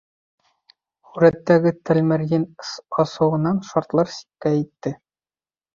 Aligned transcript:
Һүрәттәге 1.09 1.73
Тәлмәрйен 1.91 2.49
асыуынан 3.05 3.65
шартлар 3.71 4.13
сиккә 4.19 4.59
етте: 4.61 4.99